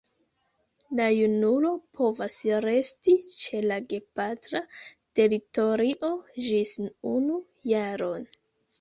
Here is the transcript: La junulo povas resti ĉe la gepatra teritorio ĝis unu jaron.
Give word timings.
La 0.99 1.05
junulo 1.15 1.73
povas 1.99 2.37
resti 2.65 3.15
ĉe 3.35 3.61
la 3.67 3.79
gepatra 3.93 4.65
teritorio 5.21 6.13
ĝis 6.51 6.79
unu 7.17 7.43
jaron. 7.75 8.31